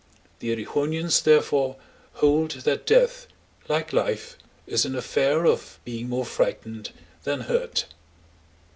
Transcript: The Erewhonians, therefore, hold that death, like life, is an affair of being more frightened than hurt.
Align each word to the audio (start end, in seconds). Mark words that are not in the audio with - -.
The 0.39 0.47
Erewhonians, 0.49 1.21
therefore, 1.21 1.75
hold 2.13 2.49
that 2.61 2.87
death, 2.87 3.27
like 3.69 3.93
life, 3.93 4.35
is 4.65 4.83
an 4.83 4.95
affair 4.95 5.45
of 5.45 5.77
being 5.85 6.09
more 6.09 6.25
frightened 6.25 6.89
than 7.23 7.41
hurt. 7.41 7.85